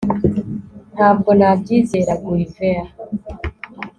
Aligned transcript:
Ntabwo 0.93 1.29
nabyizera 1.39 2.11
Gulliver 2.21 2.85